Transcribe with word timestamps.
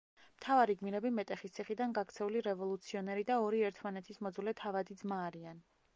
მთავარი 0.35 0.75
გმირები 0.79 1.11
მეტეხის 1.17 1.53
ციხიდან 1.57 1.93
გაქცეული 1.99 2.43
რევოლუციონერი 2.47 3.27
და 3.31 3.39
ორი 3.45 3.63
ერთმანეთის 3.69 4.23
მოძულე 4.29 4.59
თავადი 4.63 4.99
ძმა 5.03 5.25
არიან. 5.29 5.67